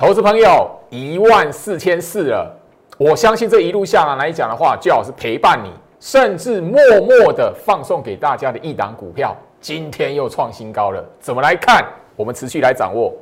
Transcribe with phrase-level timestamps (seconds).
[0.00, 2.50] 投资朋友一万四千四了，
[2.96, 11.04] 我相信这一路下来来讲的话，最好是陪伴你，甚至默默的放送给大家的一档股票，今天又创新高了。
[11.20, 11.84] 怎么来看？
[12.16, 13.12] 我们持续来掌握。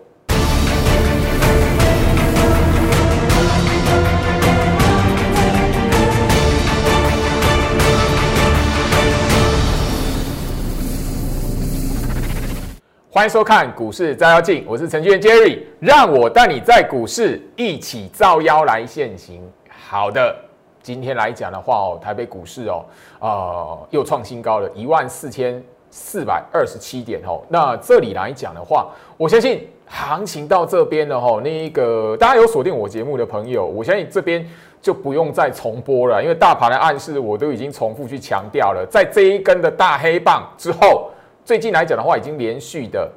[13.11, 19.41] 欢迎收看股市照妖镜，我是程序员 Jerry，让我带你在股市一起照妖来现行。
[19.71, 20.37] 好的，
[20.83, 22.85] 今天来讲的话哦，台北股市哦，
[23.19, 27.41] 呃，又创新高了，一万四千四百二十七点哦。
[27.49, 34.47] 那这里来讲的话，我相信行情到这边的哈，那一个大家有锁定我节目的朋友，我相信这边
[34.83, 41.11] 就不用再重播了，因为大盘的暗示我都已经重复去强调了，在这一根的大黑棒之后。
[41.49, 43.11] 最近来讲的话，已经连续的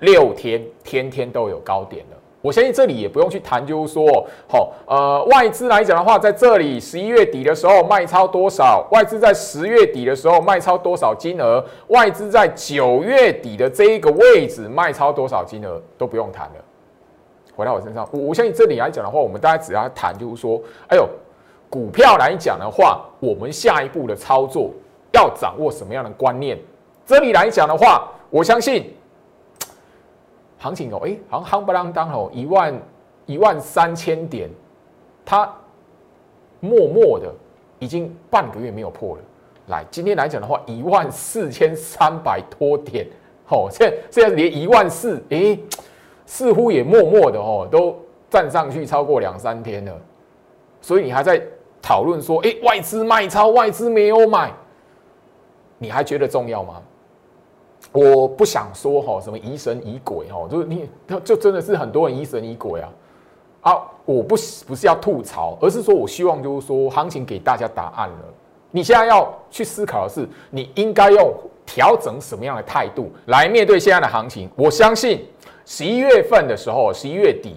[0.00, 2.16] 六天，天天都有高点了。
[2.42, 4.06] 我相信这里也不用去谈，就是说，
[4.46, 8.86] 好，呃，外资来讲的话，在这里十一月底的时候卖超多少？
[8.92, 11.64] 外资在十月底的时候卖超多少金额？
[11.86, 15.80] 外资在九月底的这一个位置卖超多少金额？
[15.96, 16.64] 都不用谈了。
[17.56, 21.08] 回到我身上，我我相信这里来讲的话，我们大家只要谈，就是说，哎呦，
[21.70, 24.70] 股票来讲的话，我们下一步的操作
[25.12, 26.58] 要掌握什么样的观念？
[27.10, 28.94] 这里来讲的话，我相信
[30.58, 32.72] 行情哦，哎，好像夯不啷当哦，一万
[33.26, 34.48] 一万三千点，
[35.24, 35.52] 它
[36.60, 37.28] 默默的
[37.80, 39.22] 已经半个月没有破了。
[39.66, 43.04] 来，今天来讲的话，一万四千三百多点，
[43.48, 45.58] 哦，现现在连一万四，哎，
[46.26, 47.98] 似乎也默默的哦，都
[48.30, 49.92] 站上去超过两三天了。
[50.80, 51.42] 所以你还在
[51.82, 54.52] 讨论说，哎，外资卖超，外资没有买，
[55.76, 56.80] 你还觉得重要吗？
[57.92, 60.88] 我不想说哈，什么疑神疑鬼哈，就是你，
[61.24, 62.88] 就真的是很多人疑神疑鬼啊
[63.62, 63.82] 啊！
[64.04, 68.16] 我不不是要吐槽，而是说我希望就是说，行情给大家答案了。
[68.70, 71.32] 你现在要去思考的是，你应该用
[71.66, 74.48] 调整什么样的态度来面对现在的行情。
[74.54, 75.26] 我相信
[75.66, 77.56] 十一月份的时候，十一月底。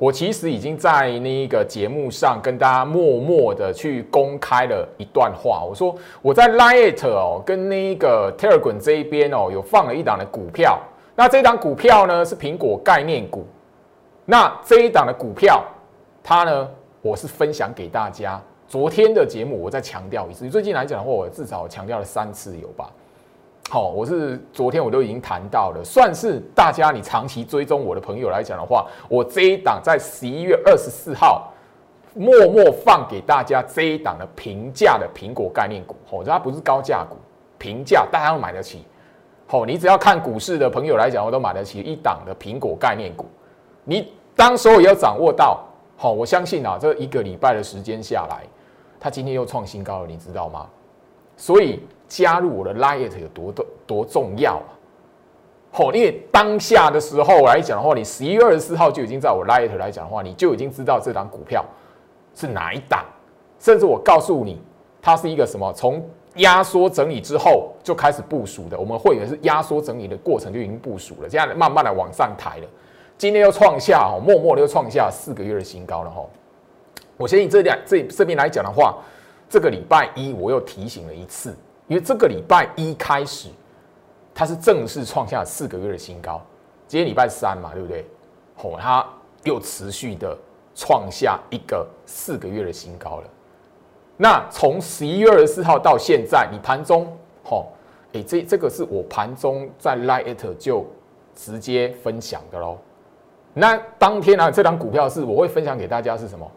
[0.00, 5.62] 我其实已经在那个节目上跟大家默默的去公开了一段话。
[5.62, 10.80] 我说我在 Lite 哦，跟那个 Telegram 这一边哦，有放了一档的股票。
[11.14, 13.46] 那这档股票呢是苹果概念股。
[14.24, 15.62] 那这一档的股票，
[16.24, 16.66] 它呢，
[17.02, 18.40] 我是分享给大家。
[18.66, 22.90] 昨天的节目我再强调一次，最近来讲的话，我至少强调了三次有吧？
[23.72, 31.52] 好，我是昨天我都已经谈到了，算是大家你长期追踪我的朋友来讲的话，我这一档在十一月二十四号
[32.12, 37.16] 默默放给大家这一档的平价的苹果概念股，哦，它不是高价股，
[37.58, 38.84] 平价大家都买得起。
[39.46, 43.24] 好，你只要看股市的朋友来讲，我都买得起一档的苹果概念股。
[43.84, 45.62] 你当时候也要掌握到，
[45.96, 48.42] 好，我相信啊，这一个礼拜的时间下来，
[48.98, 50.66] 它今天又创新高了，你知道吗？
[51.40, 51.80] 所以。
[52.10, 54.74] 加入我的 Lite 有多多多重要啊！
[55.70, 61.64] 好，因为当下的时候来讲的话，你十一月二十四号就已经在我 Lite 来讲的话，你就已经知道这档股票
[62.34, 63.04] 是哪一档，
[63.60, 64.60] 甚至我告诉你，
[65.00, 65.72] 它是一个什么？
[65.72, 68.76] 从压缩整理之后就开始部署的。
[68.76, 72.66] 我们会员是压缩整理的过程就已经部署了，这样慢慢的往上抬了。
[73.16, 76.24] 今天又创下哦，默默的又创下四个月的新高了哈。
[77.16, 78.98] 我相信这两这这边来讲的话，
[79.50, 81.54] 这个礼拜一我又提醒了一次。
[81.88, 83.48] 因为这个礼拜一开始，
[84.32, 86.40] 它是正式创下四个月的新高。
[86.86, 88.06] 今天礼拜三嘛，对不对？
[88.62, 89.04] 哦，它
[89.42, 90.38] 又持续的
[90.72, 93.24] 创下一个四个月的新高了。
[94.16, 97.12] 那从十一月二十四号到现在，你盘中，
[97.42, 97.66] 哦，
[98.12, 100.86] 哎，这这个是我盘中在 Lite 就
[101.34, 102.78] 直接分享的喽。
[103.52, 106.48] 那当天啊，这张股票是我会分享给大家是什么？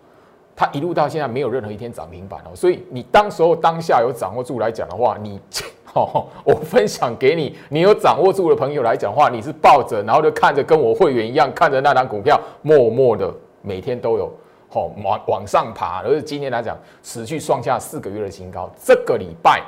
[0.56, 5.40] 它一路到现在没有任何一天涨停板哦，所以你当时候当下有掌握住来讲的话，你
[5.96, 14.32] 哦，我分享给你，你有掌握住的朋友来讲话，你是抱着，然后就看着跟我会员一样，看着那张股票默默的每天都有
[14.74, 19.62] 哦往往上爬，而且今天来讲持续创下四个月的新高，这个礼拜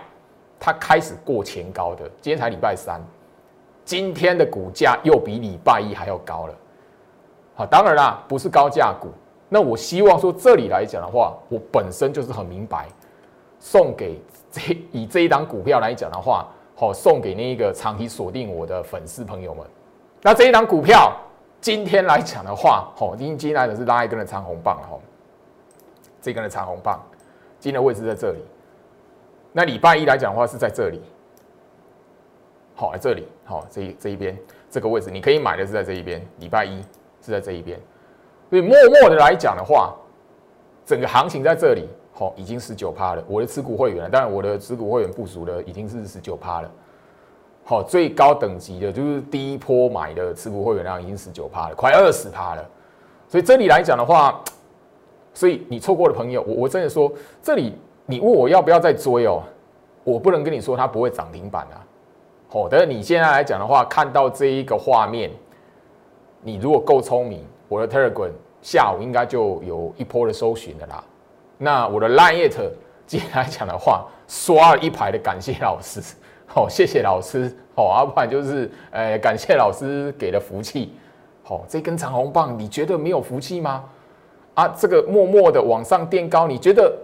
[0.59, 3.01] 它开始过前高的，今天才礼拜三，
[3.83, 6.53] 今天的股价又比礼拜一还要高了，
[7.55, 9.09] 好，当然啦，不是高价股。
[9.47, 12.87] 那我希望说，这里来讲的话，我本身就是很明白，
[13.59, 14.19] 送给
[14.51, 14.61] 这
[14.91, 19.65] 以这一档股票来讲的话，好送给那一个长期锁定我的粉丝朋友们。
[20.21, 21.15] 那这一档股票
[21.61, 24.97] 今天来讲的话，好，今天来的是拉一根的长红棒哈，
[26.21, 26.99] 这根的长红棒，
[27.59, 28.39] 今天的位置在这里。
[29.51, 30.99] 那礼拜一来讲的话是在这里，
[32.73, 34.37] 好，在这里，好，这这一边
[34.71, 36.81] 这个位置，你可以买的是在这一边，礼拜一
[37.21, 37.79] 是在这一边。
[38.49, 39.93] 所以默默的来讲的话，
[40.85, 43.23] 整个行情在这里，好，已经十九趴了。
[43.27, 46.71] 我的持股会员，当然我的持股会员部署的已经是十九趴了。
[47.63, 52.63] 好，最高等级的就是第一波买的持股会员量已经十九趴了，快二十趴了。
[53.27, 54.39] 所以这里来讲的话，
[55.33, 57.73] 所以你错过的朋友，我我真的说，这里
[58.05, 59.41] 你问我要不要再追哦，
[60.03, 61.81] 我不能跟你说它不会涨停板啊。
[62.47, 65.31] 好，但是你现在来讲的话，看到这一个画面，
[66.41, 67.43] 你如果够聪明，
[67.75, 68.31] 我的 Telegram
[68.61, 71.03] 下午应该就有一波的搜寻的啦。
[71.57, 72.57] 那我的 Line It
[73.05, 76.01] 今天来讲的话，刷了一排的感谢老师，
[76.47, 80.93] 好，谢谢老师，好，要不然就是呃感谢老师给的福气。
[81.43, 83.83] 好，这根长红棒，你觉得没有福气吗？
[84.53, 86.97] 啊，这个默默的往上垫高，你觉得，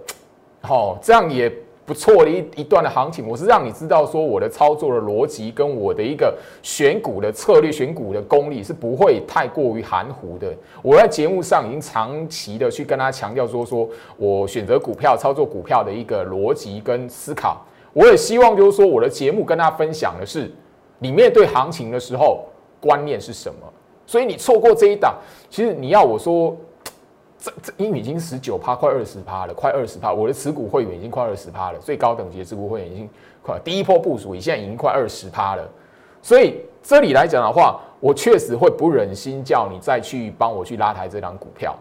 [0.61, 1.51] 好，这样也
[1.91, 3.27] 不错的一一段的行情。
[3.27, 6.33] 我是让你知道说，我的操作的逻辑跟我的一个
[6.63, 10.47] 选股的策略、选股的功力是不会太过于含糊的。
[10.81, 17.61] 我在节目上已经长期的去跟他强调说，说我选择股票、操作股票的一个逻辑跟思考。
[17.91, 20.49] 我也希望就是说，我的节目跟他分享的是，
[20.97, 22.45] 你面对行情的时候
[22.79, 23.67] 观念是什么。
[24.05, 25.17] 所以你错过这一档，
[25.49, 26.55] 其实你要我说，
[27.43, 30.13] 这这因为已经十九趴，快二十趴了，快二十趴。
[30.13, 33.09] 我的持股会员已经快二十趴了，最高等级的持股会员已经
[33.41, 35.67] 快第一波部署，你现在已经快二十趴了。
[36.21, 41.75] 所以这里来讲的话，我确实会不忍心叫你再去帮我去拉抬这档股票。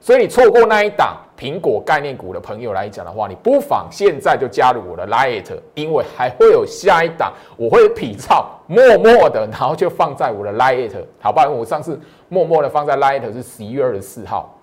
[0.00, 11.48] 所以你错过那一档苹果概念股的朋友来讲的话，你不妨现在就加入我的 Lite，因为还会有下一档，我会比照默默的，然后就放在我的 Lite，好吧？
[11.48, 14.57] 我上次默默的放在 Lite 是十一月二十四号，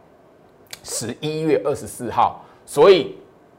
[0.86, 3.18] 十一月二十四号，所以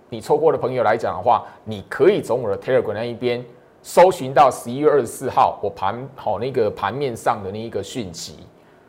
[0.09, 3.45] 你错过的朋友来讲的话，你可以从我的 Telegram 那一边
[3.83, 8.39] 搜寻到十一月二十四号我盘好那个盘面上的那一个讯息。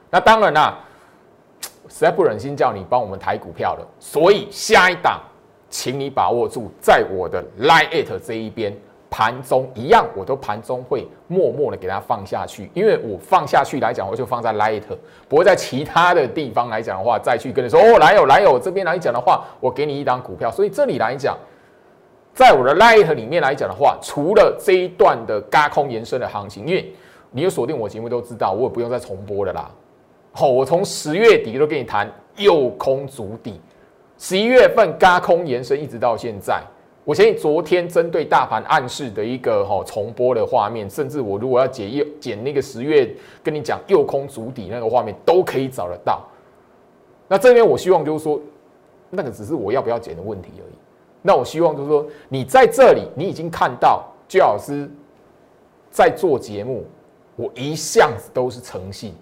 [0.09, 0.79] 那当然啦。
[1.89, 5.21] 实在不忍心叫你帮我们抬股票了，所以下一档，
[5.69, 8.77] 请你把握住，在我的 Line It 这一边
[9.09, 14.83] 盘中一样，我都盘中会默默的给它放下去，因为我放下去来讲，我就放在 Line It，
[15.29, 21.37] 不会在其他的地方来讲的话，再去跟你说哦，来有来有这边来讲的话，我给你一档股票，所以这里来讲，
[22.33, 26.93] 在我的 Line It 里面来讲的话，除了这一段的高空延伸的行情，因为
[27.31, 29.71] 你有锁定我节目都知道，我也不用再重播了啦。
[30.33, 33.59] 好，我从十月底都跟你谈右空足底，
[34.17, 36.61] 十一月份嘎空延伸一直到现在。
[37.07, 43.09] 我相信昨天针对大盘暗示的一个哈重播的画面，甚至我如果要解右剪那个十月
[43.41, 46.27] 跟你讲右空足底那个画面，都可以找得到。
[47.29, 48.37] 那这边我希望就是说，
[49.09, 50.75] 那个只是我要不要剪的问题而已。
[51.21, 54.91] 那我希望就是说，你在这里你已经看到居老师
[55.89, 56.83] 在做节目，
[57.37, 59.15] 我一向都是诚信。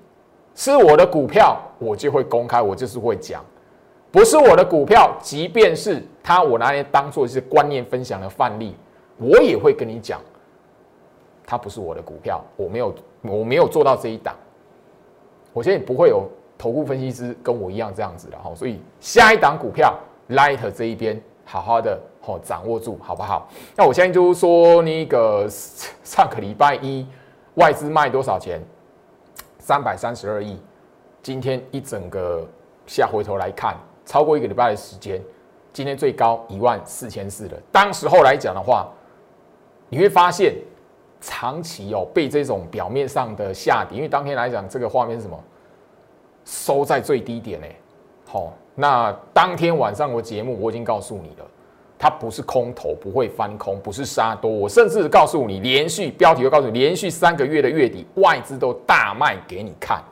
[0.55, 3.41] 是我的股票，我就会公开，我就是会讲；
[4.15, 8.73] 不是我的股票，即便是他，我拿来当做是观念分享的范例，
[9.17, 10.21] 我也会跟你讲，
[11.45, 14.33] 它不是我的股票，我没有，我没有做到这一档。
[15.51, 16.23] 我现在不会有
[16.57, 19.93] 头部分析师跟我一样这样子的哈，所以下一档股票
[20.29, 23.49] ，Light 这一边好好的哦掌握住，好不好？
[23.75, 27.05] 那我现在就是说，那个上个礼拜一
[27.55, 28.61] 外资卖多少钱？
[29.59, 30.57] 三百三十二亿，
[31.21, 32.47] 今天一整个
[32.87, 33.75] 下回头来看，
[34.05, 35.21] 超过一个礼拜的时间，
[35.73, 37.57] 今天最高一万四千四了。
[37.71, 38.87] 当时候来讲的话，
[39.89, 40.55] 你会发现
[41.19, 45.37] 长期哦被这种表面上的下跌，因为当天来讲这个画面是什么，
[46.45, 47.75] 收在最低点哎，
[48.25, 51.45] 好，那当天晚上我节目我已经告诉你了。
[51.97, 54.51] 它不是空头，不会翻空，不是杀多。
[54.51, 60.03] 我甚至告诉你，连续标题会告诉你，连续三个月的月底，外资都大卖给你看。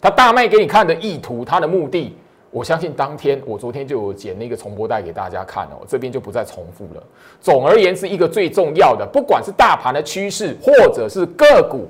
[0.00, 2.16] 他大卖给你看的意图，他的目的，
[2.56, 7.02] 我相信当天我昨天就有剪那个重播带给大家看哦，这边就不再重复了。
[7.38, 11.86] 总而言之，一个最重要的，不管是大盘的趋势，或者是个股，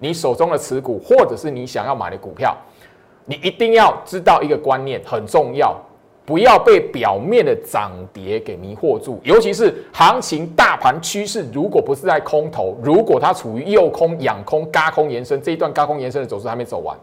[0.00, 2.52] 你手中的持股，或者是你想要买的股票，
[3.26, 5.80] 你一定要知道一个观念，很重要。
[6.26, 16.98] 不要被表面的涨跌给迷惑住，尤其是行情大盘趋势，如果不是在空头，如果它处于右空、仰空、嘎空延伸这一段嘎空延伸的走势还没走完，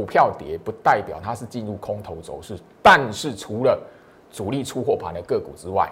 [0.00, 2.58] 股票跌不代表它是进入空头走势。
[2.80, 3.78] 但是除了
[4.30, 5.90] 主力出货盘的个股之外，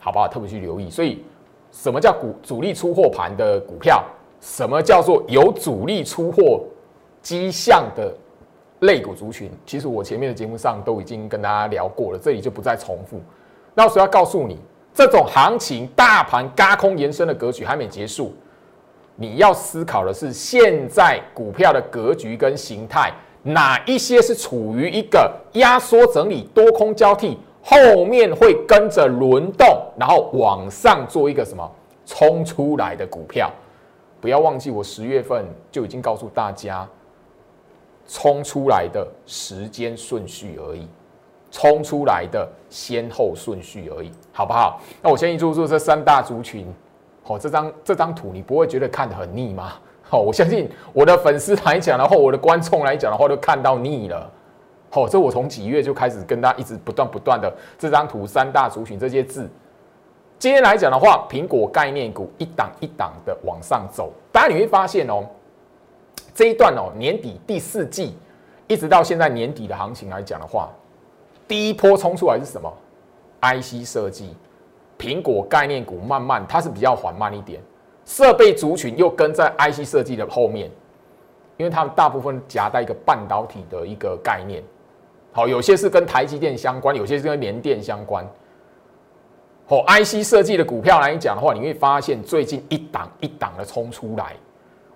[0.00, 0.26] 好不好？
[0.26, 0.88] 特别去留意。
[0.88, 1.22] 所以，
[1.70, 4.02] 什么叫股主力出货盘的股票？
[4.40, 6.64] 什么叫做有主力出货
[7.20, 8.10] 迹象的？
[8.80, 13.20] 类股族群，其实我前面的节目上都已经跟大家聊过了，这里就不再重复。
[13.74, 14.58] 那我要告诉你，
[14.92, 18.34] 这种行情大盘嘎空延伸的格局还没结束，
[19.14, 29.66] 你要思考的是现在股票的格局跟形态，哪一些是处于一个压缩整理、多空交替，后面会跟着轮动，
[29.98, 31.68] 然后往上做一个什么
[32.06, 33.50] 冲出来的股票？
[34.20, 36.88] 不要忘记，我十月份就已经告诉大家，
[38.06, 40.86] 冲出来的时间顺序而已，
[41.50, 44.80] 冲出来的先后顺序而已，好不好？
[45.02, 46.72] 那我先一注注这三大族群，
[47.24, 49.72] 好，这张这张图你不会觉得看得很腻吗？
[50.12, 54.30] 好，我相信我的粉丝来讲的话，我的观众来讲的话，都看到腻了。
[54.90, 59.48] 好，这我从几月就开始跟大家一直不断不断的这张图三大族群这些字。
[60.38, 65.24] 今天来讲的话，苹果概念股一档一档的往上走，大家你会发现哦，
[66.34, 68.14] 这一段哦年底第四季
[68.66, 70.68] 一直到现在年底的行情来讲的话，
[71.48, 72.70] 第一波冲出来是什么
[73.40, 74.36] ？IC 设计，
[74.98, 77.62] 苹果概念股慢慢它是比较缓慢一点。
[78.12, 80.70] 设备族群又跟在 IC 设计的后面，
[81.56, 84.62] 因为他们大部分夹带一个半导体的一个概念，
[85.32, 88.22] 好，有些是跟台积电相关，有些是跟联电相关。
[89.66, 94.36] 好，IC 设计的股票来讲的话，你会发现最近一档一档的冲出来。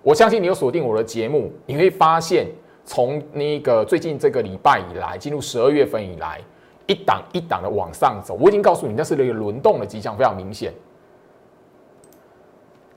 [0.03, 2.45] 我相信你有锁定我的节目，你会发现
[2.85, 6.39] 从那个最近这个礼拜以来，进入十二月份以来，
[6.85, 8.37] 一档一档的往上走。
[8.39, 10.71] 我已经告诉你，那是一个轮动的迹象，非常明显。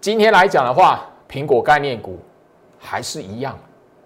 [0.01, 2.19] 今天来讲的话，苹果概念股
[2.79, 3.55] 还是一样。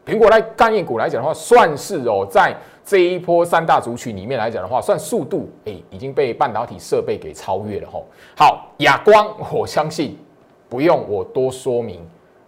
[0.04, 2.52] 苹果来概念股来讲的话，算是哦，在
[2.84, 8.06] 这一波三大族群里面来讲的话，算速度哎已经被半导体设备给超越了吼。
[8.36, 10.18] 好，亚光，我相信
[10.68, 12.04] 不用我多说明，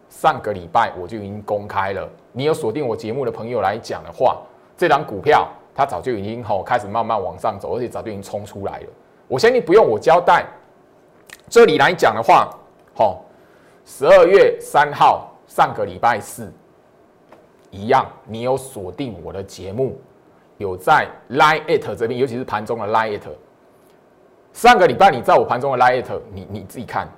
[0.08, 2.08] 上个礼拜我就已经公开了。
[2.32, 4.38] 你有锁定我节目的朋友来讲的话，
[4.76, 8.86] 这张股票它早就已经吼开始慢慢往上走，而且早就已经冲出来了。
[9.28, 10.44] 我相信不用我交代，
[11.48, 12.50] 这里来讲的话，
[12.92, 13.22] 吼。
[13.88, 16.52] 十二月三号，上个礼拜四，
[17.70, 19.96] 一样，你有锁定我的节目，
[20.58, 23.28] 有在 Line It 这边，尤其是盘中的 Line It。
[24.52, 27.08] 上个礼拜你在我盘中的 Line It，你你自己看。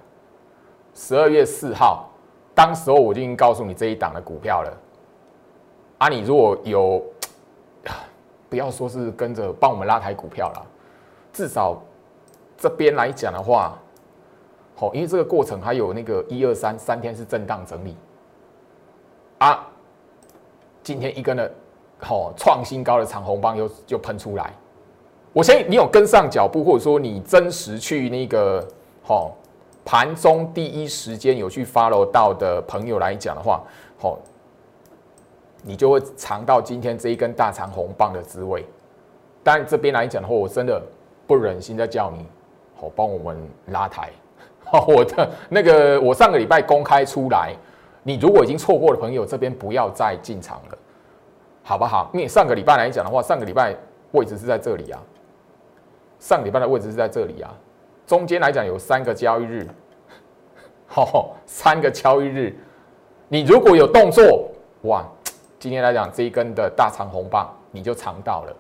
[0.93, 2.11] 十二月四号，
[2.55, 4.79] 当时候我就已经告诉你这一档的股票了。
[5.97, 7.03] 啊，你如果有，
[8.51, 10.67] 不要说是跟着帮我们拉抬股票了，
[11.33, 11.83] 至少
[12.59, 13.79] 这边来讲的话。
[14.79, 17.97] 好，因为这个过程还有那个一二三三天是震荡整理
[19.39, 19.67] 啊，
[20.85, 21.51] 今天一根的
[21.99, 24.55] 好创新高的长红棒又就喷出来，
[25.33, 28.65] 我相信你有跟上脚步，或者说你真实去那个
[29.03, 29.33] 好
[29.85, 33.61] 盘中第一时间有去 follow 到的朋友来讲的话，
[33.99, 34.17] 好，
[35.65, 38.65] 你就会尝到今天这一根大长红棒的滋味。
[39.43, 40.81] 但这边来讲的话，我真的
[41.27, 42.25] 不忍心再叫你
[42.77, 44.09] 好帮我们拉抬。
[44.87, 47.55] 我的那个，我上个礼拜公开出来，
[48.03, 50.79] 你如果已经错过的朋友，这边不要再进场了，
[51.63, 52.11] 好不好？
[52.13, 53.75] 因为上个礼拜来讲的话，上个礼拜
[54.13, 55.01] 位置是在这里啊，
[56.19, 57.51] 上礼拜的位置是在这里啊，
[58.07, 59.67] 中间来讲有三个交易日，
[60.87, 62.55] 好，三个交易日，
[63.29, 64.51] 你如果有动作，
[64.83, 65.03] 哇，
[65.59, 68.55] 今天来讲这一根的大长红棒你就尝到了，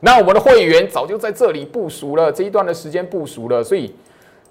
[0.00, 3.94] 那我们的会员早就在这里部署了，这一段的时间部署了，所以。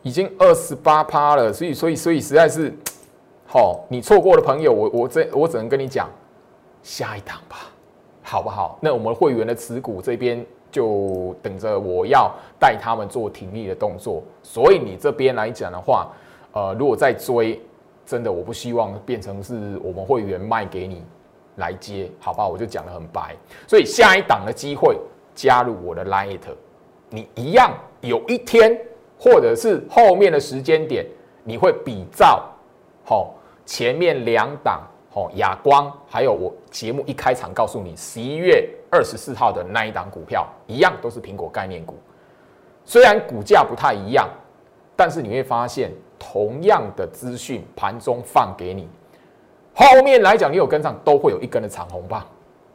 [0.06, 2.72] 已经二十八趴了，所以所以所以实在是，
[3.48, 6.08] 好，你错过的朋友，我我这我只能跟你讲，
[6.84, 7.72] 下一档吧，
[8.22, 8.78] 好不好？
[8.80, 16.12] 那我们会员的持股这边就等着我要带他们做停利的动作，所以你这边来讲的话，
[16.54, 17.60] 呃，如果再追，
[18.06, 21.04] 真的我不希望变成是我们会员卖给你
[21.56, 22.48] 来接，好吧？
[22.48, 23.36] 我就讲的很白，
[23.68, 24.96] 所以下一档的机会
[25.34, 26.42] 加入我的 Light，
[27.10, 28.80] 你一样有一天。
[29.18, 31.06] 或者是后面的时间点，
[31.44, 32.44] 你会比照，
[33.04, 33.34] 好
[33.66, 41.96] 前面两档，好亚光，还有我节目一开场告诉你十一月二十四号的那一档股票，一样都是苹果概念股，
[42.84, 44.30] 虽然股价不太一样，
[44.96, 48.88] 但是你会发现同样的资讯盘中放给你，
[49.74, 52.22] 后面来讲你有跟上，都会有一根的长红棒，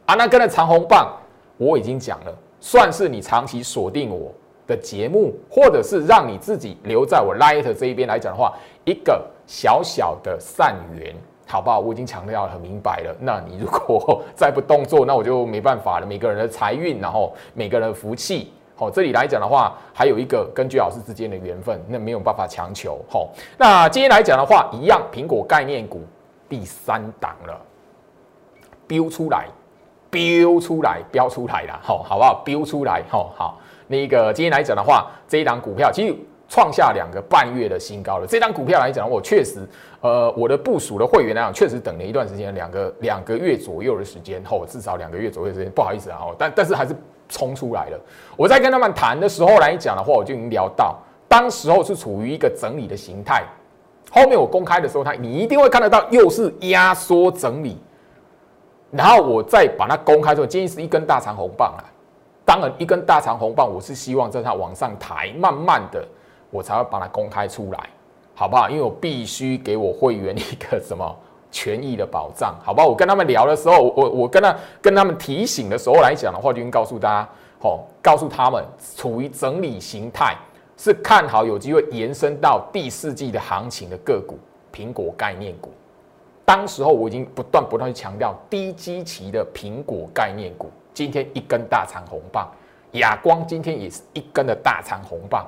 [0.07, 1.15] 啊，那根的长红棒
[1.57, 4.31] 我已经讲了，算是你长期锁定我。
[4.71, 8.53] 的节目，或者是让你自己留在我 Light 这一边来讲的话，
[8.85, 11.13] 一个小小的善缘，
[11.45, 11.79] 好不好？
[11.79, 13.13] 我已经强调很明白了。
[13.19, 16.05] 那你如果 再不动作，那我就没办法了。
[16.05, 22.97] 每个人的财运，然后每个人的福气，好，这里来讲的话，还有一个跟居老师之间的缘分，那没有办法强求。
[23.09, 26.01] 好，那今天来讲的话，一样，苹果概念股
[26.47, 27.59] 第三档了，
[28.87, 29.47] 标出来，
[30.09, 32.41] 标出来，标出来了，好，好不好？
[32.45, 33.57] 标出来，好好。
[33.91, 36.15] 那个今天来讲的话，这一档股票其实
[36.47, 38.25] 创下两个半月的新高了。
[38.25, 39.67] 这张股票来讲，我确实，
[39.99, 45.69] 呃，我的部署的会员来讲，确实等了一段时间，两个两个月左右的时间后，至少两个月左右的时间。
[45.73, 46.95] 不好意思啊，但但是还是
[47.27, 47.99] 冲出来了。
[48.37, 53.43] 我在跟他们谈的时候来讲的话，我就已经聊到，当时候是处于一个整理的形态。
[54.09, 57.77] 后面我公开的时候，他你一定会看得到，又是压缩整理。
[58.89, 61.83] 然后我再把它公开之后，建议是一根大长红棒啊。
[62.51, 66.05] 当然，一根大长红棒，我是希望在它往上抬，慢慢的，
[66.49, 67.89] 我才会把它公开出来，
[68.35, 68.69] 好不好？
[68.69, 71.17] 因为我必须给我会员一个什么
[71.49, 72.87] 权益的保障，好不好？
[72.87, 77.29] 我跟他们聊的时候，我 我跟他跟他们提醒的时候来讲的话，就告诉大家，
[77.61, 78.61] 哦，告诉他们
[78.97, 80.35] 处于整理形态，
[80.75, 84.37] 是看好有机会延伸到第四季的行情的个股，
[84.73, 85.71] 苹果概念股。
[86.43, 92.49] 当时候我已经不断不断去强调低基期的苹果概念股，今天一根大长红棒，
[92.93, 95.47] 亚光今天也是一根的大长红棒。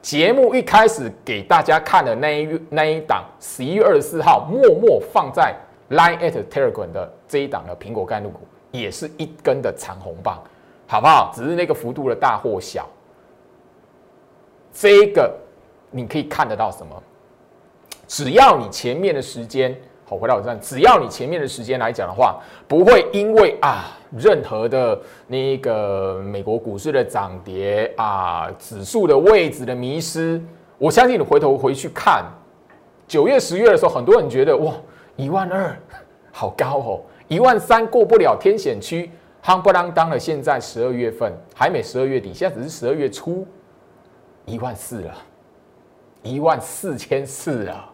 [0.00, 5.54] 节目一开始给大家看的那一那一档，十一月二十四号默默放在
[5.90, 8.40] Line at Telegram 的这一档的苹果概念股，
[8.72, 10.42] 也是一根的长红棒，
[10.88, 11.30] 好不好？
[11.32, 12.88] 只是那个幅度的大或小，
[14.72, 15.32] 这个
[15.90, 17.00] 你可以看得到什么？
[18.08, 19.74] 只要你前面的时间
[20.12, 22.38] 好，回到我这，只要你前面的时间来讲的话，
[22.68, 30.38] 不会因为啊任何的那个美国股市的涨跌啊，指数的位置的迷失，
[30.76, 32.26] 我相信你回头回去看
[33.08, 34.74] 九月、十月的时候，很多人觉得哇
[35.16, 35.74] 一万二
[36.30, 39.10] 好高哦，一万三过不了天险区，
[39.42, 40.18] 夯不啷当了。
[40.18, 43.46] 现在十二月份还没十二月底，现在只是十二月初，
[44.44, 45.14] 一万四了，
[46.22, 47.91] 一万四千四了。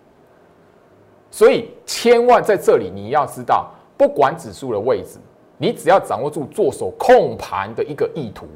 [1.31, 5.19] 所以，千万在这里你要知道，不管指数的位置，
[5.59, 8.47] 你只要掌握住做手控盘的一个意图，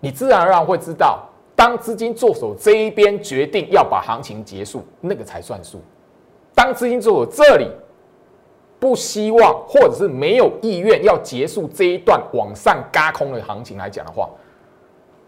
[0.00, 5.78] 你自然而然会知道，当资金做手这一边决定要把行情结束，那个才算数。
[6.54, 7.70] 当资金做手这里
[8.80, 14.30] 不希望或者是没有意愿要结束这一段往上嘎空的行情来讲的话，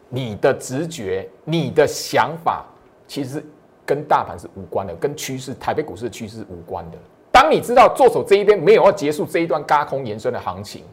[0.08, 2.64] 你的直觉、你的想法，
[3.06, 3.44] 其实。
[3.90, 6.98] 跟大盘是无关的，跟趋势、台北股市的趋势无关的。
[7.32, 10.84] 当你知道做手这一边没有要结束这一段高空延伸的行情，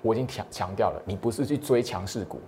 [0.00, 2.40] 我已经强强调了，你不是去追强势股，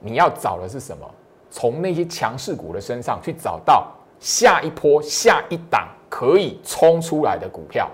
[0.00, 1.10] 你要找的是什么？
[1.50, 3.90] 从那些强势股的身上去找到
[4.20, 7.90] 下一波、下一档可以冲出来的股票。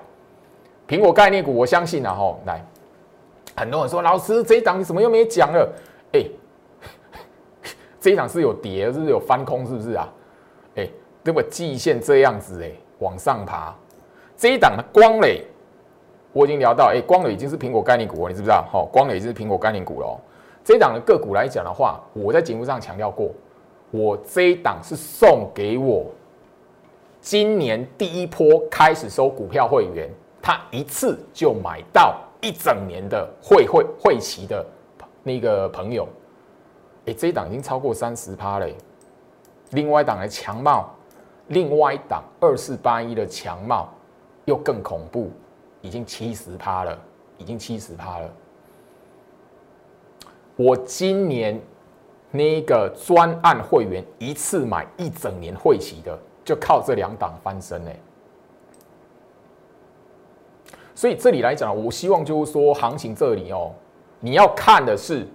[0.88, 2.60] 苹果概念股，我相信啊，吼，来，
[3.54, 5.72] 很多人说老师这一档你怎么又没讲了？
[6.14, 6.24] 哎。
[8.00, 9.66] 这一场是有跌，是不是有翻空？
[9.66, 10.08] 是不是啊？
[10.76, 10.88] 哎，
[11.22, 13.74] 那么季线这样子哎，往上爬。
[14.36, 15.44] 这一档的光磊，
[16.32, 18.66] 我已经聊到，哎，光磊已经是苹果概念股了，你知不知道？
[18.72, 20.18] 好，光磊已经是苹果概念股了。
[20.64, 23.30] 这一档的个股来讲的话，我在节目上强调过，
[23.90, 26.06] 我这一档是送给我
[27.20, 30.08] 今年第一波开始收股票会员，
[30.40, 34.64] 他一次就买到一整年的会会会期的
[35.22, 36.08] 那个朋友。
[37.12, 38.66] 这一档已经超过三十趴了。
[39.70, 40.90] 另外一档的强茂，
[41.46, 43.88] 另外一档二四八一的强貌
[44.44, 45.30] 又更恐怖，
[45.80, 46.98] 已经七十趴了，
[47.38, 48.30] 已经七十趴了。
[50.56, 51.60] 我今年
[52.32, 57.90] 那个专案会员一次买一整年会期的，就靠这两档翻身呢。
[60.94, 63.72] 所以这里来讲，我希望就是说，行情这里哦，
[64.18, 65.26] 你要看的是。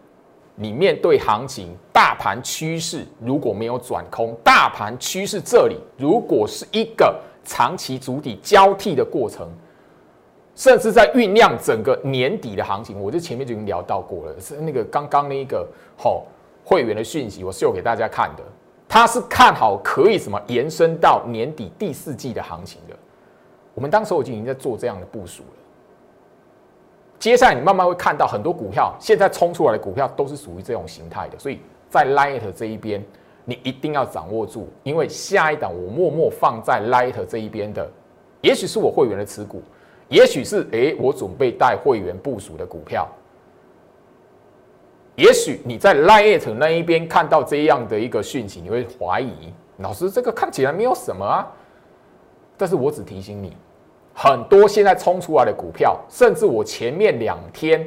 [0.56, 9.48] 你面对行情，大盘趋势如果没有转空，大盘趋势这里如果是一个长期主体交替的过程，
[10.56, 16.26] 甚至在酝酿整个年底的行情，我就前面就已经聊到过了，是那个刚刚那一个好
[16.64, 18.44] 会员的讯息，我秀给大家看的，
[18.88, 22.96] 他是看好可以什么延伸到年底第四季的行情的，
[23.74, 25.65] 我们当时我就已经在做这样的部署了。
[27.18, 33.04] 接下来你慢慢会看到很多股票，现在冲出来的股票都是属于这种形态的，所以在 Light 这一边，
[33.46, 37.90] 你一定要掌握住，因为下一档我默默放在 Light 这一边的，
[38.42, 39.64] 也许是我会员的持股，
[40.10, 43.08] 也许是诶我准备带会员部署的股票，
[45.16, 51.48] 也许你在 Light 那一边看到这样的一个讯息，你会怀疑，老师这个看起来没有什么啊，
[52.56, 53.56] 但是我只提醒你。
[54.18, 57.86] 很多现在冲出来的股票，甚至我前面两天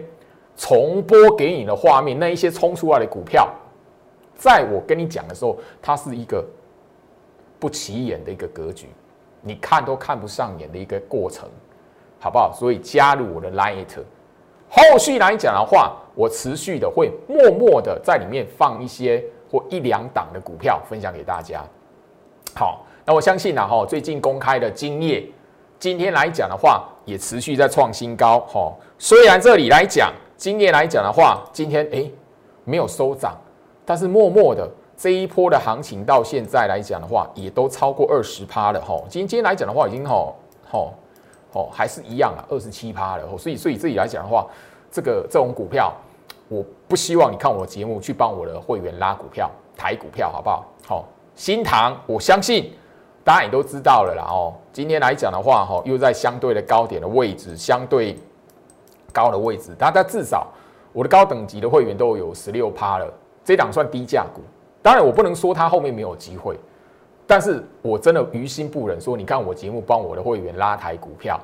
[0.58, 3.48] 重播给你的画面，那一些冲出来的股票，
[4.36, 6.44] 在我跟你讲的时候，它是一个
[7.58, 8.88] 不起眼的一个格局，
[9.40, 11.48] 你看都看不上眼的一个过程，
[12.20, 12.52] 好不好？
[12.52, 13.96] 所以加入我的 Light，
[14.68, 21.64] 后续来讲的话，我持续的会默默的在里面放一些或一两档的股票分享给大家。
[22.54, 25.26] 好，那我相信呢，哈，最近公开的金业，
[25.78, 28.40] 今天来讲的话，也持续在创新高。
[28.40, 32.12] 哈，虽然这里来讲，今年来讲的话，今天诶
[32.64, 33.36] 没有收涨，
[33.84, 38.80] 但是默默的这一波的行情到现在来讲的话，也都超过二十趴了。
[38.80, 40.34] 哈，今天来讲的话，已经哈，
[40.68, 40.88] 哈，
[41.52, 43.24] 哦，还是一样啊，二十七趴了。
[43.38, 44.44] 所以，所以这里来讲的话，
[44.90, 45.94] 这个这种股票，
[46.48, 50.66] 我不希望你看我的节目去帮我的会员拉股票、抬股票，好不好？
[50.84, 51.04] 好。
[51.36, 52.72] 新塘，我相信
[53.24, 54.54] 大家也都知道了啦哦。
[54.72, 58.16] 今天来讲的话，哈，又在相对的高点的位置，相对
[59.12, 60.46] 高的位置，大家至少
[60.92, 63.12] 我的高等级的会员都有十六趴了，
[63.44, 64.40] 这档算低价股。
[64.80, 66.56] 当然，我不能说它后面没有机会，
[67.26, 71.38] 但是我真的于心不忍，说你看我节目帮我的会员拉抬股票，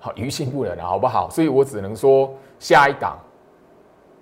[0.00, 1.30] 好于心不忍啊，好不好？
[1.30, 3.16] 所以我只能说下一档，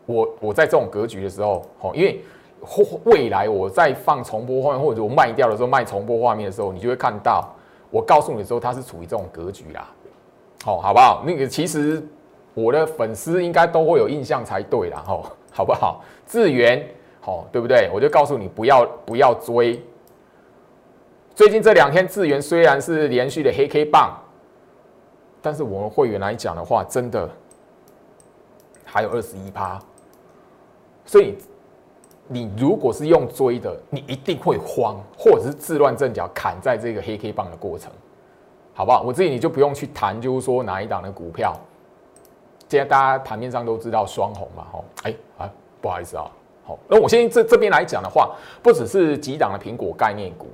[0.05, 2.23] 我我在这种格局的时候，哦，因为。
[2.65, 7.53] 或未来我在放重播画面，或者我卖掉的时候卖重播画面的时候，你就会看到
[7.91, 9.89] 我告诉你的时候，它是处于这种格局啦。
[10.65, 11.25] 好，好不好？
[11.27, 12.01] 那个其实
[12.55, 16.05] 我的粉丝应该都会有印象才对啦，吼，好不好？
[16.25, 16.87] 智源，
[17.21, 17.91] 好，对不对？
[17.93, 19.83] 我就告诉你不要不要追。
[21.35, 24.17] 最近这两天智源虽然是连续的黑 K 棒，
[25.41, 27.29] 但是我们会员来讲的话，真的
[28.85, 29.81] 还有二十一趴，
[31.05, 31.37] 所以。
[32.29, 37.93] 你如果是用追的，你一定会慌，或者是自乱阵脚，砍在这个黑 K 棒的过程，
[38.73, 39.03] 好不好？
[39.03, 41.55] 我自己你就不用去谈，就是说哪一档的股票，
[42.69, 46.31] 现在大家盘面上都知道双红嘛，吼，哎啊，不好意思啊，
[46.65, 50.47] 好，那我现在这这边来讲的话，不只是几档的苹果概念股，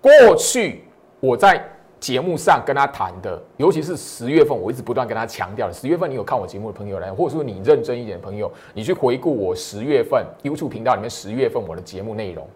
[0.00, 0.84] 过去
[1.20, 1.64] 我在。
[1.98, 5.72] 节目上跟他谈的，尤其是十月份，我一直不断跟他强调的。
[5.72, 12.46] 十月份你有看我节目的朋友来，或者说你认真一点的朋友，你去回顾我十月份 YouTube 频道里面十月份我的节目内容，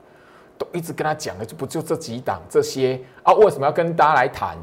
[0.59, 3.33] 都一直跟他讲的，就不就这几档这些啊？
[3.33, 4.57] 为什么要跟大家来谈？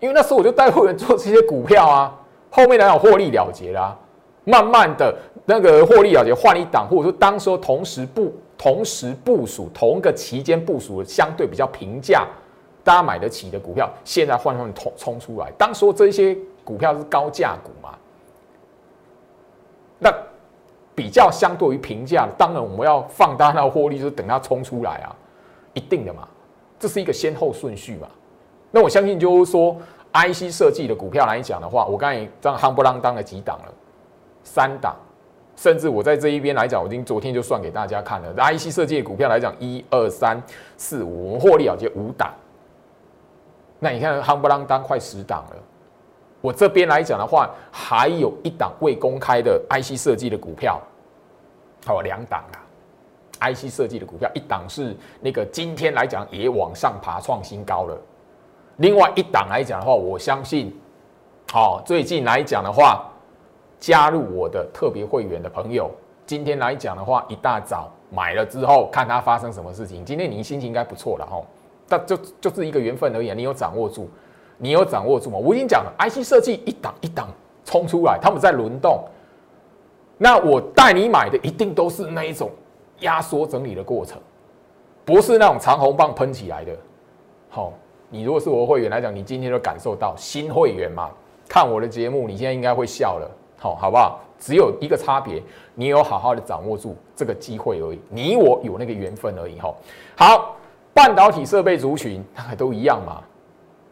[0.00, 2.14] 因为那时候我就带会员做这些股票啊，
[2.50, 3.96] 后面来讲获利了结啦，
[4.44, 12.26] 慢慢的那个获利了结换一档，或者说当时同时部同时部署同个期间部署相对比较平价。
[12.88, 15.52] 大家买得起的股票，现在换换冲冲出来。
[15.58, 17.94] 当说这些股票是高价股嘛？
[19.98, 20.10] 那
[20.94, 25.14] 比较相对于平价，当然我们要放大那获利，就是等它冲出来啊，
[25.74, 26.26] 一定的嘛。
[26.78, 28.08] 这是一个先后顺序嘛。
[28.70, 29.76] 那我相信就是说
[30.14, 33.74] ，IC 设计的股票来讲的话，我刚才这样夯不啷当的几档了，
[34.42, 34.96] 三档，
[35.56, 38.32] 甚至我在这一边来讲，我已经昨天就算给大家看了。
[38.32, 40.42] IC 设计的股票来讲，一二三
[40.78, 42.32] 四五，我们获利了结五档。
[43.78, 45.56] 那你看，夯不啷当快十档了。
[46.40, 50.80] 我这边来讲的话，还有一档未公开的 IC 设计的股票，
[51.88, 52.58] 有两档啊。
[53.40, 57.96] IC 设计的股票，一档是那个今天来讲也往上爬创新高了。
[58.78, 60.76] 另外一档来讲的话，我相信，
[61.52, 63.08] 好，最近来讲的话，
[63.78, 65.88] 加入我的特别会员的朋友，
[66.26, 70.04] 今天来讲的话，一大早买了之后，看它发生什么事情。
[70.04, 71.40] 今天你心情应该不错了哈。
[71.88, 74.08] 但就就是一个缘分而已，你有掌握住，
[74.58, 75.38] 你有掌握住吗？
[75.38, 77.28] 我已经讲了，IC 设计一档一档
[77.64, 79.02] 冲出来，他们在轮动。
[80.18, 82.50] 那我带你买的一定都是那一种
[83.00, 84.20] 压缩整理的过程，
[85.04, 86.76] 不是那种长红棒喷起来的。
[87.48, 87.72] 好，
[88.10, 91.10] 你如果是我的会员来讲，你今天都感受到新会员嘛？
[91.48, 93.30] 看我的节目，你现在应该会笑了。
[93.56, 94.20] 好，好不好？
[94.38, 95.42] 只有一个差别，
[95.74, 99.58] 你有好好的掌握住这个机会而已，你我有那个缘分而已。
[99.58, 99.74] 哈，
[100.16, 100.54] 好。
[100.98, 103.22] 半导体设备族群，大概都一样嘛？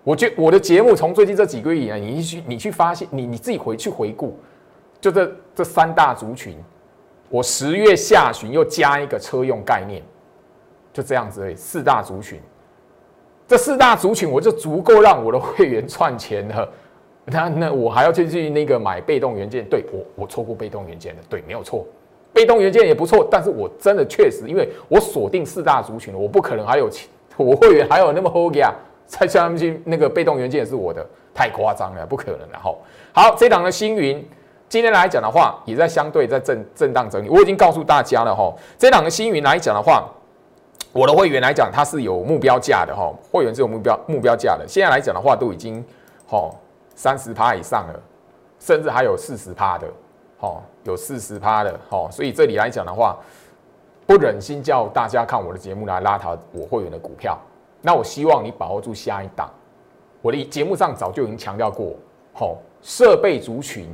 [0.03, 4.37] 我觉我的节目从最近这几个月以来，你去你去发现，你你自己回去回顾，
[5.01, 6.59] 就这这三大族群，
[7.29, 10.03] 我十月下旬又加一个车用概念，
[10.92, 11.55] 就这样子而已。
[11.55, 12.40] 四大族群，
[13.47, 16.69] 这四大族群我就足够让我的会员赚钱了。
[17.27, 21.87] 那那我还要去去那个买被动元件，对我我错过被动元件了，对，没有错。
[22.37, 26.87] 被动元件也不错，但是我真的确实，因为我锁定四大族群了，我不可能还有
[27.38, 28.70] 我会员还有那么厚呀，
[29.07, 32.40] 再加上去那个被动元件也是我的，太夸张了，不可能。
[32.53, 32.77] 然后，
[33.14, 34.22] 好，这档的星云
[34.68, 37.31] 今天来讲的话，也在相对在震震荡整理。
[37.31, 40.07] 我已经告诉大家了哈，这档的星云来讲的话，
[40.92, 44.66] 我的会员来讲它是有目标价的哈，会员是有目标目标价的。
[44.68, 45.83] 现在来讲的话，都已经
[46.27, 46.51] 哈
[46.94, 47.99] 三十趴以上了，
[48.61, 49.87] 甚至还有四十趴的。
[50.38, 53.16] 好，有四十趴的，好，所以这里来讲的话，
[54.07, 57.38] 不忍心叫大家看我的节目来拉抬我会员的股票，
[57.83, 59.51] 那我希望你把握住下一档。
[60.22, 61.94] 我的节目上早就已经强调过，
[62.33, 63.88] 好，设备族群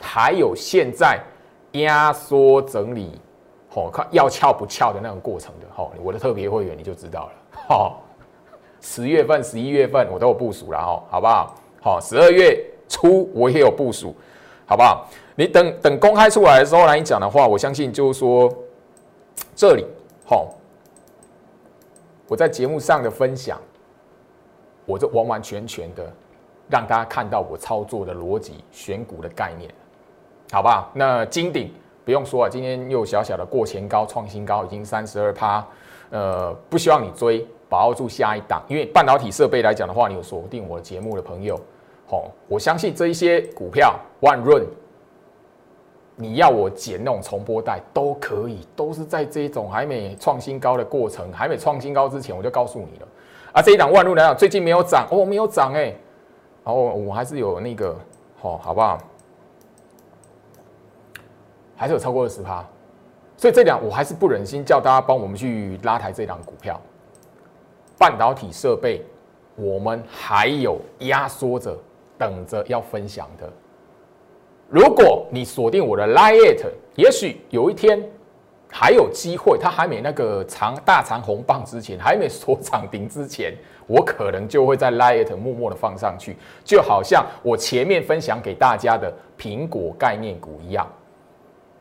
[0.00, 1.20] 还有现在
[1.72, 3.20] 压缩整理，
[3.74, 7.32] 哦，看要翘不翘的那种过程的，哦，我的特别会员你就知道了，
[7.68, 8.02] 好，
[8.80, 11.54] 十月份、十一月份我都有部署了，哦，好不好？
[11.82, 14.14] 好，十二月初我也有部署，
[14.66, 15.06] 好不好？
[15.36, 18.52] 你等等公开出来的时候来讲的话，我相信就是说
[19.54, 19.84] 这里，
[20.26, 20.48] 好，
[22.28, 23.60] 我在节目上的分享，
[24.86, 26.12] 我就完完全全的
[26.68, 29.70] 让大家看到我操作的逻辑、选股的概念，
[30.52, 30.90] 好不好？
[30.94, 31.72] 那金鼎。
[32.06, 35.66] 不用说啊，今天又小小的过前高创新高，已经三十二趴。
[36.10, 38.62] 呃，不希望你追，把握住下一档。
[38.68, 41.58] 因为半导体设备来讲的话，你有锁定我的节目的朋友，
[42.06, 44.66] 好，我相信这一些股票，万润，
[46.16, 53.08] 你要我捡那种重播带都可以，都是在这种还没创新高的过程，还没创新高之前，我就告诉你了。
[53.52, 55.94] 啊，这一档万润来讲，最近没有涨哦，没有涨哎，
[56.64, 57.94] 然后我还是有那个，
[58.40, 58.98] 好，好不好？
[61.76, 62.64] 还是有超过二十趴，
[63.36, 66.80] 所以这两我还是不忍心叫大家帮我们去拉抬这档股票。
[67.98, 69.04] 半导体设备，
[69.56, 71.76] 我们还有压缩着
[72.16, 73.52] 等着要分享的。
[74.68, 78.02] 如果你锁定我的 Lite，也许有一天
[78.70, 83.54] 还有机会，它还没那个长大长红棒之前，还没锁涨停之前，
[83.86, 90.86] 我可能就会在 Lite 默默的放上去，就好像我前面分享给大家的苹果概念股一样。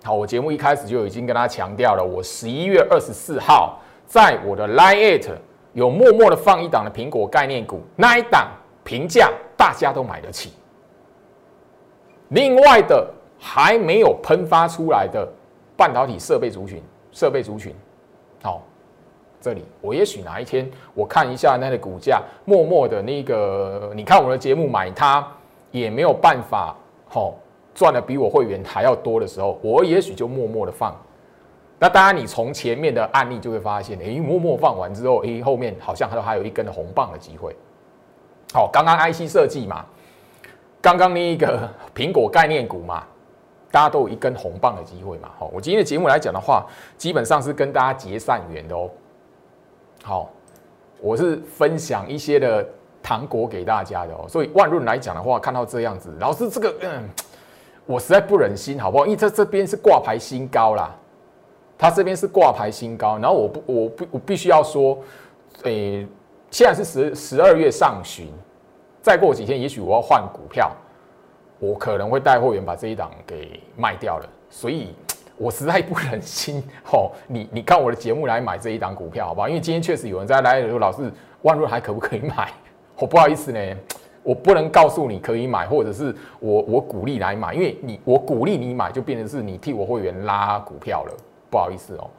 [0.04, 5.22] 好，我节目一开始就已经跟大家强调了，我十一月二十四号在我的 Line
[5.72, 8.52] 有默默的放一档的苹果概念股，那一档
[8.84, 10.54] 评价大家都买得起。
[12.34, 13.08] 另外的
[13.40, 15.28] 还没有喷发出来的
[15.78, 17.74] 半导体设备族群，设备族群，
[18.42, 18.62] 好，
[19.40, 25.26] 这里我也许哪一天我看一下那个股价，默默的那个，你看我的节目买它
[25.72, 26.76] 也没有办法，
[27.08, 27.36] 好。
[27.76, 30.96] 赚的比我会员还要多的时候，我也许就默默的放。
[31.80, 37.56] 那当然，你从前面的案例就会发现，哎，默默放完之后，哎，后面好像还还有一根红棒的机会。
[38.54, 39.84] 好，刚刚 IC 设计嘛，
[40.84, 43.06] 刚刚那一个苹果概念股嘛，
[43.72, 45.30] 大家都有一根红棒的机会嘛。
[45.40, 46.68] 好，我今天的节目来讲的话，
[46.98, 48.90] 基本上是跟大家结善缘的哦。
[50.04, 50.30] 好，
[51.00, 52.68] 我是分享一些的
[53.02, 54.26] 糖果给大家的哦。
[54.28, 57.10] 所以万润来讲的话，看到这样子，老师这个嗯。
[57.86, 59.06] 我实在不忍心，好不好？
[59.06, 60.96] 因为这这边是挂牌新高啦，
[61.78, 64.98] 它这边是挂牌新高，然后我不，我不，我必须要说，
[65.64, 66.08] 诶，
[66.50, 68.30] 现在是十十二月上旬，
[69.04, 70.72] 再过几天，也许我要换股票，
[71.60, 74.96] 我可能会带货员把这一档给卖掉了，所以
[75.38, 79.50] 我实在不忍心， 吼，你你看我的节目来买这一档股票，好不好？
[79.50, 81.12] 因为今天确实有人在来的时候，老是
[81.42, 82.50] 万润还可不可以买？
[82.98, 83.60] 我不好意思呢。
[84.26, 91.14] 我不能告诉你可以买，或者是我我鼓励来买，因为你我鼓励你买，就变成是你替我会员拉股票了，
[91.50, 92.10] 不好意思哦。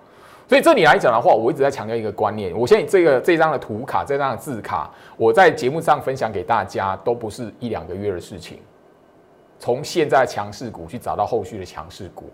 [0.47, 8.61] 所以这里来讲的话，我一直在强调一个观念，我现在这个这张的图卡，这张的字卡，我在节目上分享给大家，都不是一两个月的事情。
[9.59, 12.31] 从现在强势股去找到后续的强势股，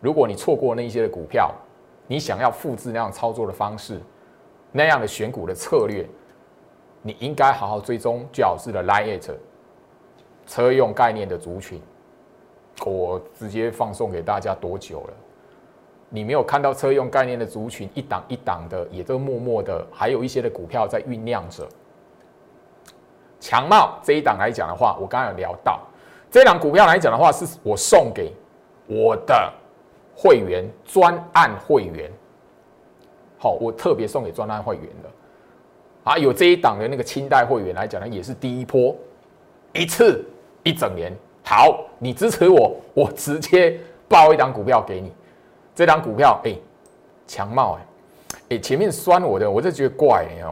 [0.00, 1.54] 如果你错过那一些的股票，
[2.08, 4.00] 你想要复制那样操作的方式，
[4.72, 6.04] 那样的选股的策略。
[7.00, 9.30] 你应该好好追踪最好是的 Lite
[10.46, 11.80] 车用概念的族群，
[12.84, 15.14] 我直接放送给大家多久了？
[16.10, 21.68] 你没有看到车用概念的族群一档一档的，也都默默的，还有一些的股票在酝酿着。
[23.38, 25.80] 强茂这一档来讲的话，我刚刚有聊到，
[26.30, 28.32] 这档股票来讲的话，是我送给
[28.86, 29.52] 我的
[30.16, 32.10] 会员专案会员，
[33.38, 35.10] 好，我特别送给专案会员的。
[36.04, 38.96] 啊，有这一档的那个清代会员来讲呢，也是第一波，
[39.74, 40.24] 一次
[40.62, 41.12] 一整年。
[41.44, 45.12] 好，你支持我，我直接报一档股票给你。
[45.78, 46.56] 这档股票，哎，
[47.24, 47.86] 强茂，哎，
[48.48, 50.50] 哎，前面酸我的，我就觉得怪哦。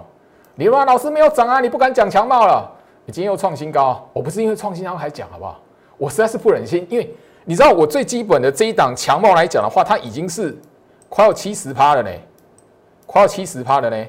[0.55, 2.71] 你说老师没有涨啊，你不敢讲强茂了？
[3.05, 5.61] 你今天又创新高，我不是因为创新高还讲好不好？
[5.99, 7.13] 我实在是不忍心，因为
[7.45, 10.57] 你知道我最基本的这一档强茂来讲的话，它已经是
[11.09, 12.11] 快要七十趴了呢，
[13.05, 14.07] 快要七十趴了呢。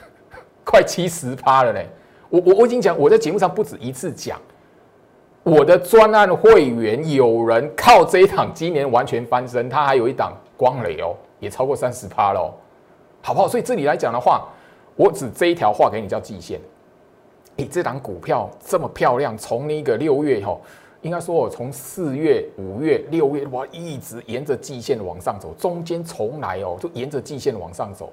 [0.64, 1.86] 快七十趴了嘞！
[2.30, 4.40] 我我我已经讲，我在节目上不止一次讲，
[5.42, 12.52] 我的专案会员有人靠这一档今年完全翻身，他还有一档光磊哦，也超过三十趴喽，
[13.22, 13.48] 好不好？
[13.48, 14.46] 所以这里来讲的话，
[14.96, 16.60] 我只这一条画给你叫季线。
[17.56, 20.60] 诶，这档股票这么漂亮，从那个六月吼，
[21.02, 28.12] 应该说我从四月、五月、六月哇，一直沿着季线往上走，中间从来哦就沿着季线往上走。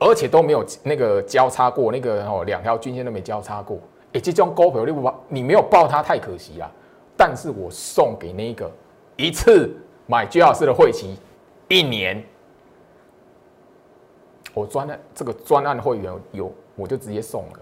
[0.00, 3.78] 而且都没有那个交叉过，那个哦两条均线都没交叉过。
[4.12, 6.70] 哎，这种高票六不你没有报它太可惜了。
[7.16, 8.70] 但是我送给那个
[9.16, 9.74] 一次
[10.06, 11.18] 买居老师的会期，
[11.68, 12.24] 一年
[14.54, 17.60] 我专案这个专案会员有，我就直接送了。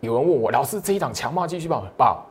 [0.00, 1.46] 有人问我，老师这一档强吗？
[1.46, 2.26] 继续报报，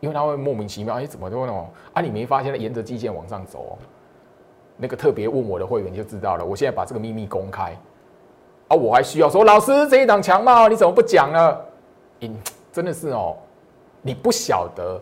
[0.00, 2.02] 因为他会莫名其妙，哎，怎么都那种啊？
[2.02, 3.78] 你没发现沿着基线往上走？
[4.76, 6.44] 那个特别问我的会员就知道了。
[6.44, 7.76] 我现在把这个秘密公开
[8.68, 10.66] 啊，我还需要说，老师这一档强吗？
[10.68, 11.60] 你怎么不讲呢？
[12.20, 12.36] 嗯，
[12.72, 13.36] 真的是哦，
[14.00, 15.00] 你不晓得，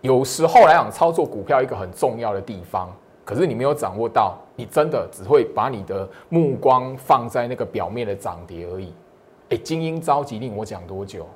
[0.00, 2.88] 有时候来讲操作股票一个很重要的地方。
[3.24, 8.90] 可是你没有掌握到，你真的只会把你的目光放在那个表面的涨跌而已。
[9.50, 11.26] 哎，精英召集令我讲多久？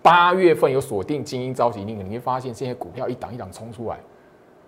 [0.00, 3.98] 八月份有锁定精英召集令，你会发现现在股票一档一档冲出来，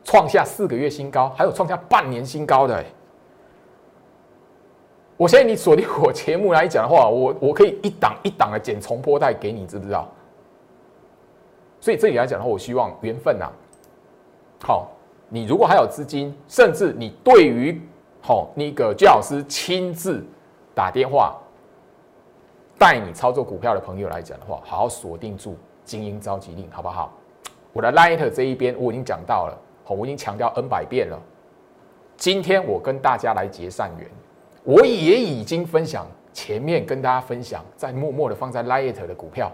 [0.02, 2.84] 创下四个月新高，还有创下半年新高的。
[5.16, 10.08] 我现在你锁定我节目来讲的话，我我可以一档一档的剪重播带给你，知不知道？
[11.80, 13.50] 所以这里来讲的话，我希望缘分呐，
[14.62, 14.90] 好。
[15.30, 17.78] 你如果还有资金，甚至你对于
[18.22, 20.24] 好那个姜老师亲自
[20.74, 21.36] 打电话
[22.78, 27.12] 带你操作股票的朋友来讲的话，好好锁定住精英召集令，好不好？
[27.74, 31.20] 我的 Light 这一边我已经讲到了，好，我已经强调 N 百遍了。
[32.16, 34.08] 今天我跟大家来结善缘，
[34.64, 39.52] 我也已经分享前面跟大家分享，在默默的放在 Light 的股票，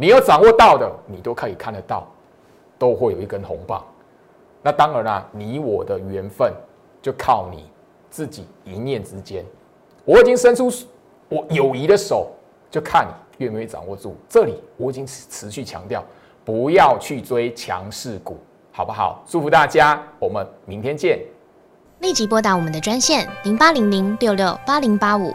[0.00, 2.06] 你有掌握到的，你都可以看得到，
[2.78, 3.84] 都会有一根红棒。
[4.62, 6.54] 那当然啦，你我的缘分
[7.02, 7.68] 就靠你
[8.08, 9.44] 自己一念之间。
[10.04, 10.70] 我已经伸出
[11.28, 12.30] 我友谊的手，
[12.70, 14.16] 就看你愿不愿意掌握住。
[14.28, 16.04] 这里我已经持续强调，
[16.44, 18.38] 不要去追强势股，
[18.70, 19.20] 好不好？
[19.26, 21.18] 祝福大家，我们明天见。
[21.98, 25.34] 立即拨打我们的专线零八零零六六八零八五。